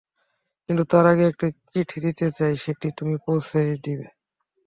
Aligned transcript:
কিন্তু 0.69 0.83
তার 0.91 1.05
আগে 1.11 1.23
একটি 1.27 1.47
চিঠি 1.71 1.97
দিতে 2.05 2.25
চাই, 2.37 2.53
সেটি 2.63 2.87
তুমি 2.97 3.15
পৌছিয়ে 3.25 3.63
দেবে? 3.77 4.07